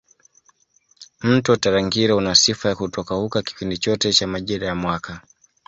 Mto 1.21 1.55
Tarangire 1.55 2.13
una 2.13 2.35
sifa 2.35 2.69
ya 2.69 2.75
kutokauka 2.75 3.41
kipindi 3.41 3.77
chote 3.77 4.13
cha 4.13 4.27
majira 4.27 4.67
ya 4.67 4.75
mwaka 4.75 5.21